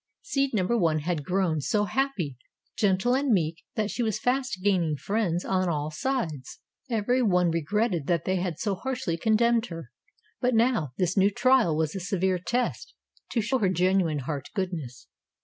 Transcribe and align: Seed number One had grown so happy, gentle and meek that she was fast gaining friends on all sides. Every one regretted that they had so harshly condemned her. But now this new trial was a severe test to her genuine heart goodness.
Seed 0.23 0.55
number 0.55 0.75
One 0.75 0.97
had 1.01 1.23
grown 1.23 1.61
so 1.61 1.83
happy, 1.85 2.35
gentle 2.75 3.13
and 3.13 3.31
meek 3.31 3.63
that 3.75 3.91
she 3.91 4.01
was 4.01 4.17
fast 4.17 4.61
gaining 4.63 4.95
friends 4.97 5.45
on 5.45 5.69
all 5.69 5.91
sides. 5.91 6.59
Every 6.89 7.21
one 7.21 7.51
regretted 7.51 8.07
that 8.07 8.25
they 8.25 8.37
had 8.37 8.57
so 8.57 8.73
harshly 8.73 9.15
condemned 9.15 9.67
her. 9.67 9.91
But 10.39 10.55
now 10.55 10.93
this 10.97 11.15
new 11.15 11.29
trial 11.29 11.77
was 11.77 11.95
a 11.95 11.99
severe 11.99 12.39
test 12.39 12.95
to 13.33 13.43
her 13.59 13.69
genuine 13.69 14.19
heart 14.25 14.49
goodness. 14.55 15.05